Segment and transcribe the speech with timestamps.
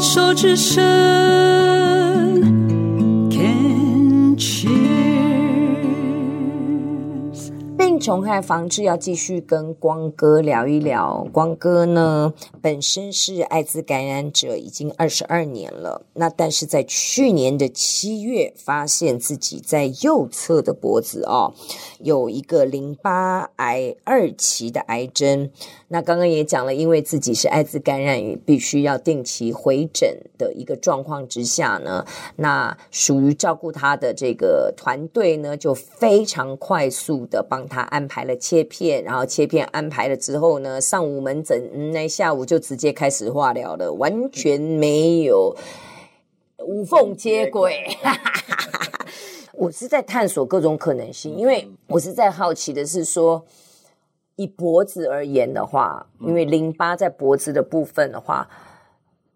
[0.00, 1.49] 手之伸
[8.00, 11.26] 虫害防治要继续跟光哥聊一聊。
[11.30, 12.32] 光哥呢，
[12.62, 16.06] 本身是艾滋感染者，已经二十二年了。
[16.14, 21.52] 那但是在去年的七月，发现自己在右侧的脖子哦，
[21.98, 25.50] 有一个淋巴癌二期的癌症。
[25.88, 45.54] 那刚刚也讲了，因为自己是艾滋感染，必须要定期回诊的一个状况之下呢，那属于照顾他的这个团队呢，就非常快速的帮他安排了切片，然后切片安排了之后呢，上午门诊，嗯，那下午就直接开始化疗了，完全没有
[46.58, 47.76] 无缝接轨。
[49.54, 53.44] 我是在探索各种可能性，因为我是在好奇的是说。
[54.36, 58.48] 以脖子而言的话，因为淋巴在脖子的部分的话，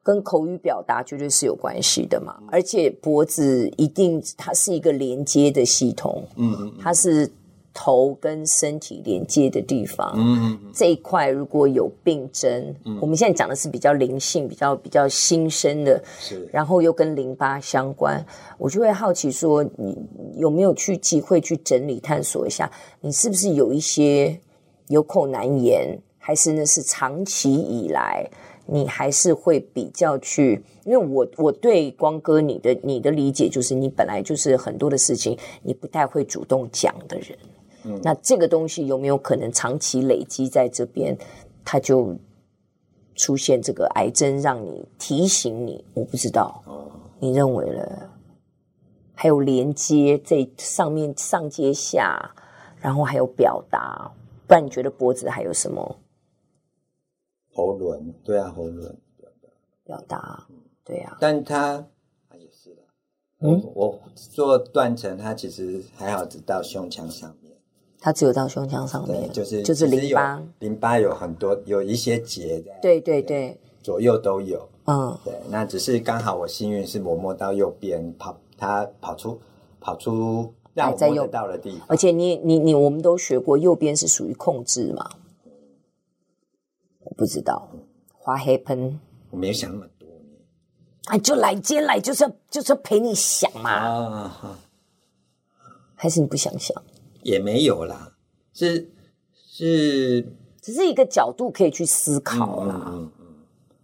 [0.00, 2.38] 跟口语表达绝对是有关系的嘛。
[2.52, 7.28] 而且脖子一定它是一个连接的系统，嗯，它是
[7.74, 18.24] 头跟身体连接的地方，嗯，这一块如果有病症，我们现在讲的是比较灵性、比较比较新生的，是，然后又跟淋巴相关，
[18.58, 19.96] 我就会好奇说，你
[20.36, 24.40] 有没有去机会去整理探索一下，你是不是有一些。
[24.88, 26.66] 有口难言，还是那？
[26.66, 28.28] 是长期以来，
[28.66, 37.38] 你还是会比较去，因为我我对光哥你的你的理解就是，你本来就是很多的事情，你不太会主动讲的人。
[37.84, 41.16] 嗯，那这个东西有没有可能长期累积在这边，
[41.64, 42.16] 它就
[43.14, 45.84] 出现这个癌症，让你提醒你？
[45.94, 46.62] 我不知道。
[46.66, 48.10] 哦，你认为了？
[49.14, 52.34] 还有连接这上面上接下，
[52.80, 54.10] 然后还有表达。
[54.48, 55.96] 不然你觉得脖子还有什么？
[57.54, 58.96] 喉轮，对啊，喉轮
[59.84, 60.46] 表达，
[60.84, 61.16] 对啊。
[61.20, 61.86] 但他
[62.28, 62.82] 他也是的，
[63.40, 67.30] 嗯，我做断层，他其实还好，只到胸腔上
[68.02, 68.04] 面。
[68.04, 75.32] 他只有到胸腔上面，就是就是淋巴，淋巴有很多有一些结的，对对对，左右都有，嗯，对。
[75.48, 79.40] 那只是刚好我幸运是我摸到右边跑，它跑出
[79.80, 80.52] 跑出。
[80.74, 85.06] 让我摸到了地方，而且你你你，我们都学过，右边是属于控制嘛？
[87.00, 87.68] 我不知道
[88.24, 88.94] ，What happened？
[89.28, 90.08] 我没有想那么多，
[91.08, 93.70] 哎，就来接来，就是要就是要陪你想嘛。
[93.70, 94.58] 啊，
[95.94, 96.82] 还是你不想想？
[97.22, 98.14] 也没有啦，
[98.52, 98.90] 是
[99.34, 100.26] 是，
[100.60, 102.82] 只是一个角度可以去思考啦。
[102.86, 103.26] 嗯嗯，嗯，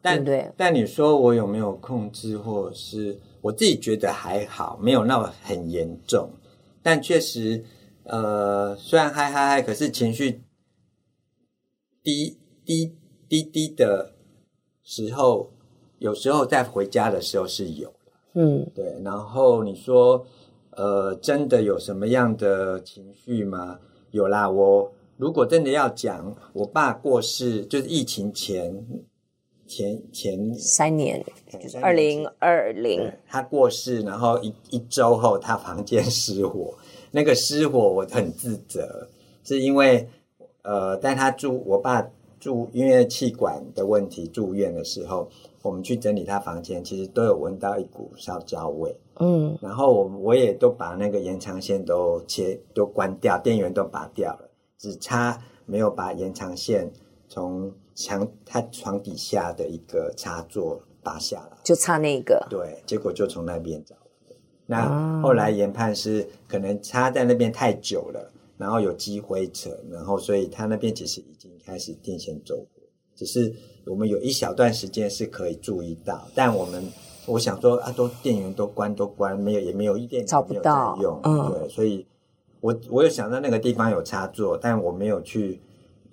[0.00, 6.30] 但对，对，但你说我有没有控制，或者是我自己觉得还好，没有那么很严重。
[6.82, 7.64] 但确实，
[8.04, 10.42] 呃，虽然嗨嗨嗨，可是情绪
[12.02, 12.94] 低低
[13.28, 14.14] 低低的
[14.82, 15.52] 时候，
[15.98, 19.00] 有时候在回家的时候是有的，嗯，对。
[19.04, 20.26] 然后你说，
[20.76, 23.78] 呃，真的有什么样的情绪吗？
[24.10, 28.84] 有啦，我如果真的要讲，我爸过世就是疫情前
[29.66, 31.24] 前前三年，
[31.60, 36.74] 就是二零二零，他过世，然后一一周后，他房间失火。
[37.14, 39.06] 那个失火我很自责，
[39.44, 40.08] 是因为
[40.62, 42.06] 呃，但他住我爸
[42.40, 45.28] 住因为气管的问题住院的时候，
[45.62, 48.94] 我们去整理他房间，其实都有闻到一股烧焦味。
[49.20, 56.92] 嗯，然后我我也都把那个延长线都切都关掉，电源都拔掉了，只差没有把延长线
[57.28, 62.46] 从墙他床底下的一个插座拔下来，就差那个。
[62.50, 63.94] 对，结果就从那边找。
[64.64, 72.71] 那后来研判是可能插在那边太久了，然后有积灰尘，然后所以他那边其实已经开始电线走火，
[73.24, 73.54] 只是
[73.86, 76.84] 我们有一小段时间是可以注意到，但我们
[77.26, 82.04] 我想说啊，都电源都关都关，没有也没有一点找不到用，嗯，对，所以
[82.60, 85.60] 我我有想到那个地方有插座，但我没有去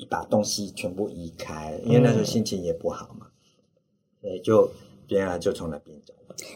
[0.07, 3.25] 把东西全部移开，因为那时候心情也不好嘛，
[4.21, 4.69] 所以，就
[5.07, 6.13] 别人就从那边走。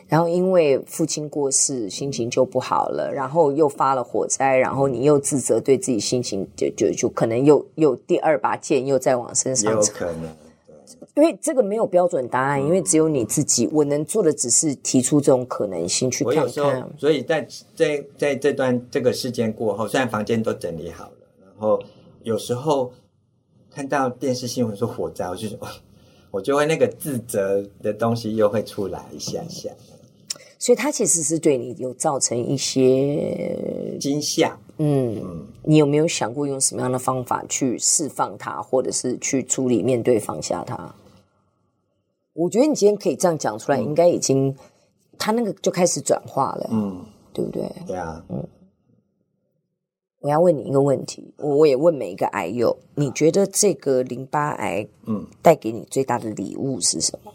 [0.07, 9.73] 然后因为父亲过世，心情就不好了，然后又发了火灾，然后你又自责，对自己心情就就就可能又又第二把剑又再往身上。
[9.73, 10.35] 有可能，
[11.15, 13.69] 因为这个没有标准答案，嗯，因为只有你自己。
[13.71, 16.89] 我能做的只是提出这种可能性去看看。
[16.97, 21.11] 所以在在在这段这个事件过后，虽然房间都整理好了，
[21.45, 21.81] 然后
[22.23, 22.91] 有时候
[23.69, 25.57] 看到电视新闻说火灾，我就说。
[26.33, 29.69] 我就会那个自责的东西又会出来一下下，
[30.57, 34.57] 所以它其实是对你有造成一些惊吓。
[34.79, 40.95] 嗯，嗯，你有没有想过用什么样的方法去释放它，或者是去处理、面对、放下它？
[42.33, 44.57] 我觉得你今天可以这样讲出来，应该已经
[45.19, 47.71] 他那个就开始转化了，嗯，对不对？
[47.85, 48.43] 对啊，嗯。
[50.23, 57.33] 我要问你一个问题，我我也问每一个癌友，你觉得这个淋巴癌，嗯，带给你最大的礼物是什么？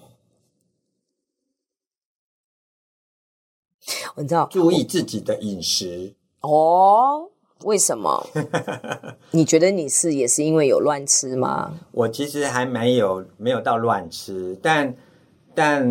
[4.14, 7.30] 我知道，注意自己的饮食哦。
[7.64, 8.26] 为什么？
[9.32, 11.78] 你觉得你是也是因为有乱吃吗？
[11.92, 14.96] 我其实还没有没有到乱吃，但。
[15.58, 15.82] 但、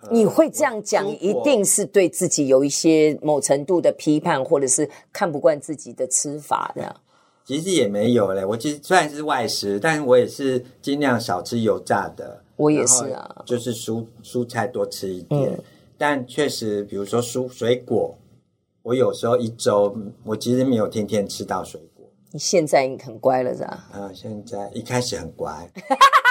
[0.00, 6.96] 呃、你会这样讲，一定是对自己有一些某程度的批判，或者是看不惯自己的吃法这样。
[7.44, 12.42] 其实也没有嘞，我其实虽然是外食，但我也是尽量少吃油炸的。
[12.56, 15.50] 我也是啊，就是蔬蔬菜多吃一点。
[15.50, 15.64] 嗯、
[15.98, 18.16] 但确实，比如说蔬水果，
[18.82, 19.94] 我有时候一周，
[20.24, 22.08] 我其实没有天天吃到水果。
[22.32, 23.86] 你现在很乖了是吧？
[23.92, 25.70] 啊、呃，现在一开始很乖。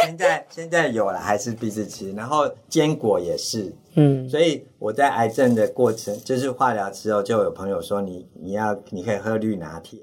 [0.00, 10.00] 现在现在有了，还是必须吃，然后坚果也是，嗯，所以我在癌症的过程，就是化疗之后，就有朋友说你你要你可以喝绿拿铁，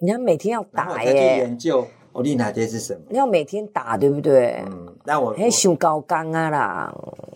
[0.00, 3.00] 你要每天要打耶，去研究哦，绿拿铁是什么？
[3.08, 4.64] 你要每天打，对不对？
[4.66, 6.94] 嗯，那我还修高刚啊啦。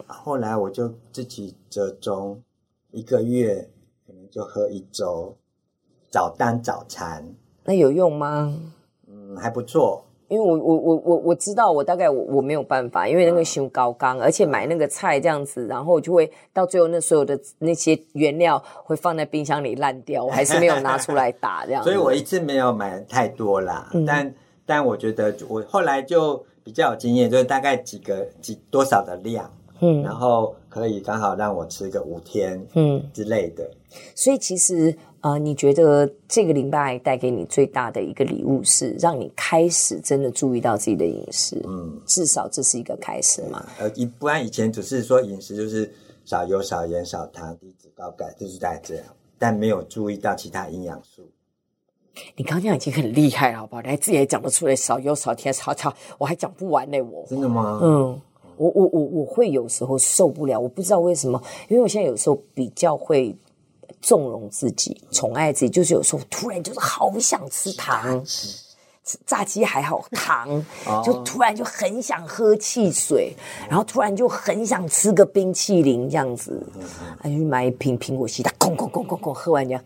[0.08, 2.42] 后来我就自己折中，
[2.90, 3.68] 一个月
[4.06, 5.36] 可能就喝一周，
[6.10, 7.34] 早当早餐。
[7.64, 8.60] 那有用吗？
[9.06, 10.04] 嗯，还不错。
[10.34, 21.80] 因为我我我我我知道我大概我我没有办法，因为那个修高刚，而且买那个菜这样子，然后就会到最后那所有的那些原料会放在冰箱里烂掉，我还是没有拿出来打这样。
[21.84, 24.34] 所以我一次没有买太多啦，嗯、但
[24.66, 29.48] 但我觉得我后来就比较有经验，就是大概几个几多少的量，
[29.80, 33.70] 嗯，然后可以刚好让我吃个五天，嗯之类的。
[34.16, 34.96] 所以其实。
[35.24, 41.58] 啊、呃，你觉得这个淋巴癌带给你最大的一个礼物是让你开始真的注意到自己的饮食？
[41.66, 43.66] 嗯，至少这是一个开始嘛。
[43.78, 45.90] 呃，一不然以前只是说饮食就是
[46.26, 49.04] 少油、少盐、少糖、低脂、高钙，就是大概这样，
[49.38, 51.22] 但没有注意到其他营养素。
[52.36, 53.80] 你刚刚已经很厉害了，好不好？
[53.80, 57.00] 你还自己也讲得出来，少油、少甜、少糖，我还讲不完呢。
[57.00, 57.80] 我真的吗？
[57.82, 58.20] 嗯，
[58.58, 63.34] 我我我我会有时候受不了，我不知道为什么，因为我现在有时候比较会。
[64.04, 70.62] 纵容自己，宠爱自己，就是有时候突然就是好想吃糖，吃炸鸡还好，糖
[71.02, 73.34] 就突然就很想喝汽水，
[73.66, 76.62] 然后突然就很想吃个冰淇淋这样子，
[77.18, 79.82] 还去买一瓶苹果西打，空空空空空喝完这样，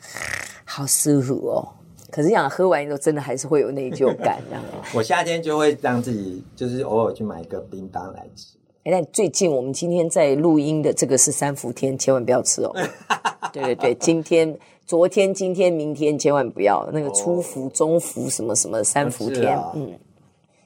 [0.64, 1.68] 好舒服哦。
[2.10, 4.64] 可是想喝完之后，真的还是会有内疚感这样。
[4.94, 8.56] 我夏天就会让自己就是偶尔去买一个冰棒来吃。
[8.84, 12.74] 哎，但最近我们今天在录音的这个是三伏天，千万不要吃哦。
[13.52, 19.56] 对对对，今天、昨天、今天、明天千万不要那个初伏、中伏什么什么三伏天。
[19.56, 19.98] 哦、嗯，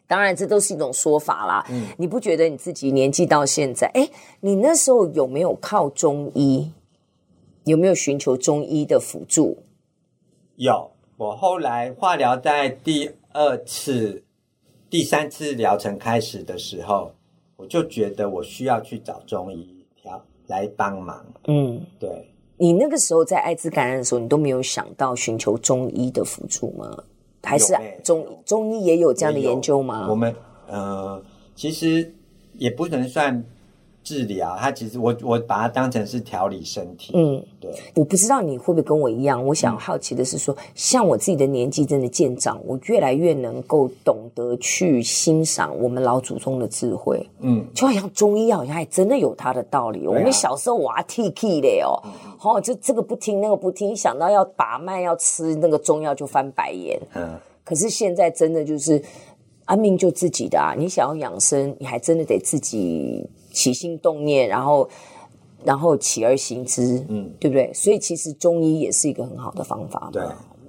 [0.07, 1.65] 当然这都是一种说法啦。
[1.71, 4.09] 嗯，你不觉得你自己年纪到现在，哎，
[4.41, 6.71] 你那时候有没有靠中医？
[7.65, 9.57] 有没有寻求中医的辅助？
[10.57, 14.25] 有，我后来化疗在第二次、
[14.91, 17.13] 第三次疗程开始的时候，
[17.57, 21.25] 我就觉得我需要去找中医调来帮忙。
[21.47, 22.29] 嗯，对。
[22.62, 26.97] 你那个时候在艾滋感染的时候，你都没有想到寻求中医的辅助吗？
[27.43, 27.75] 还是
[28.05, 30.06] 中中医也有这样的研究吗？
[30.09, 30.32] 我们
[30.69, 31.20] 呃，
[31.56, 32.14] 其实
[32.55, 33.45] 也不能算。
[34.04, 37.12] 治疗，它其实我我把它当成是调理身体。
[37.14, 37.71] 嗯，对。
[37.94, 47.25] 我不知道你会不会跟我一样，我想好奇的是说，嗯、像我自己的年纪真的渐长，我越来越能够懂得去欣赏我们老祖宗的智慧。
[47.40, 50.00] 嗯，就好像中医好像还真的有它的道理。
[50.00, 51.94] 啊、我们小时候哇 T K 的哦，
[52.42, 57.00] 哦，就这个不听那个不听，想到要把脉要吃那个中药就翻白眼。
[57.14, 59.00] 嗯，可是现在真的就是，
[59.66, 63.25] 安命就自己的啊，你想要养生，你还真的得自己。
[63.52, 64.88] 起心动念，然后，
[65.64, 67.73] 然后起而行之，嗯，对不对？
[67.73, 70.11] 所以其实中医也是一个很好的方法嘛。
[70.11, 70.23] 对，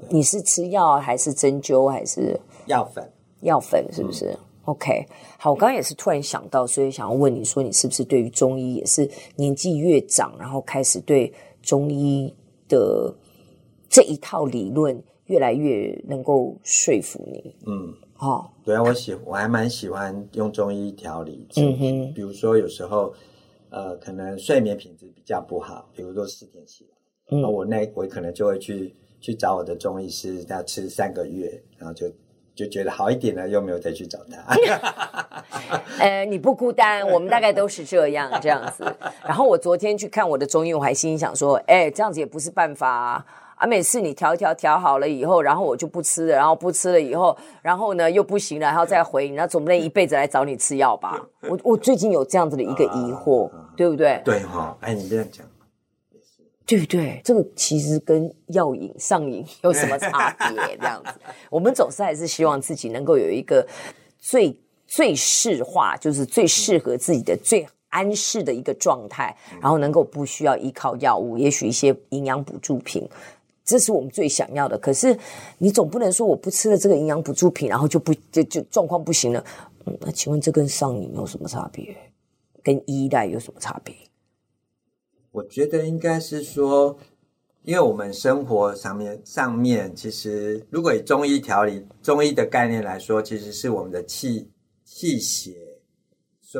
[0.09, 3.09] 你是吃药还是针灸还是药粉？
[3.41, 4.27] 药粉是不是？
[4.27, 12.33] 嗯，OK，好，我刚刚也是突然想到，所以想要问你说，你是不是对于中医也是年纪越长，然后开始对中医
[12.67, 13.13] 的
[13.89, 17.55] 这一套理论越来越能够说服你？
[17.65, 17.93] 嗯。
[18.23, 21.45] 哦，对啊，我喜我还蛮喜欢用中医调理。
[21.57, 23.13] 嗯哼，比如说有时候，
[23.69, 32.07] 呃，可能睡眠品质比较不好，比如说四点起来，嗯，我那我可能就会去去找我的中医师，要吃三个月，然后就
[32.55, 35.43] 就觉得好一点了，又没有再去找他。
[35.99, 38.85] 呃，你不孤单，我们大概都是这样这样子。
[39.25, 43.25] 然后我昨天去看我的中医，我还心里想说，哎，这样子也不是办法啊。
[43.63, 51.25] 啊，每次你调一调调好了以后，然后我就不吃了，然后不吃了以后，然后呢又不行了，然后再回你，那总不能一辈子来找你吃药吧？
[51.43, 54.21] 我我最近有这样子的一个疑惑，对不对？
[54.25, 55.47] 对哈，哎，你这样讲。
[56.65, 57.21] 对不对？
[57.23, 60.77] 这个其实跟药瘾上瘾有什么差别？
[60.77, 61.13] 这样子，
[61.49, 63.65] 我们总是还是希望自己能够有一个
[64.19, 73.07] 最最适化，就是最适合自己的、最安适的一个状态，然后能够不需要依靠药物，也许一些营养补助品，
[73.63, 74.77] 这是我们最想要的。
[74.77, 75.17] 可是
[75.57, 79.43] 你总不能说我不吃了这个营养补助品，然后就不就就状况不行了。
[79.85, 81.95] 嗯，那请问这跟上瘾有什么差别？
[82.61, 83.93] 跟依赖有什么差别？
[85.31, 86.97] 我觉得应该是说，
[87.63, 94.49] 因为我们生活上面上面，其实如果以中医调理、中医的概念来说，其实是我们的气
[94.85, 95.53] 气血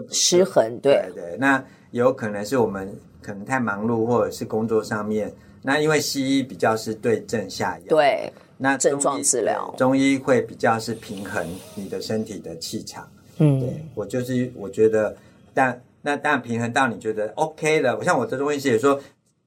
[0.09, 1.37] 失衡，对对对。
[1.37, 5.33] 那有可能是我们可能太忙碌，或者是工作上面。
[5.63, 13.09] 那因为西医比较是对症下药，对，那症状治疗，中医会比较是平衡你的身体的气场。
[13.37, 15.15] 嗯，对我就是我觉得，
[15.53, 15.81] 但。
[16.05, 18.99] 那当然平衡到你觉得 OK 了，我像我的中医师也说，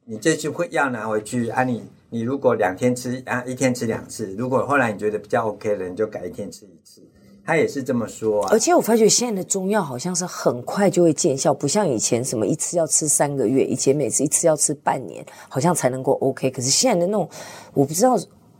[0.06, 7.02] 你这次会药拿回去啊你，你你如果两天吃啊，一天吃两次，如果后来你觉得比较 OK 了，你就改一天吃一次。
[7.46, 8.48] 他也是这么说啊。
[8.50, 16.50] 而且我发觉现在的中药好像是很快就会见效，不像以前什么一次要吃三个月，以前每次一次要吃半年，好像才能够 OK。
[16.50, 17.28] 可是现在的那种，
[17.72, 18.18] 我不知道，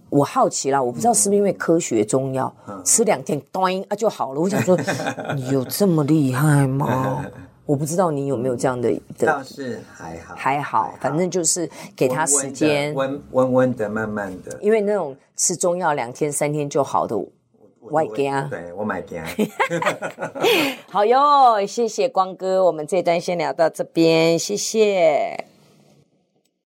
[0.09, 4.41] 我好奇啦，我不知道是不是因为科学中药，嗯、吃两天咚啊就好了。
[4.41, 4.79] 我想说，
[5.35, 7.27] 你有这么厉害吗？
[7.67, 8.89] 我不知道你有没有这样的，
[9.19, 14.57] 的倒是还好，还好，反正就是给他时间，温温温的，慢慢的。
[14.63, 17.17] 因为那种吃中药两天三天就好的，
[17.91, 19.27] 我也惊，对我买给啊。
[20.91, 25.56] 好哟，谢谢光哥，我们这段先聊到这边，谢谢。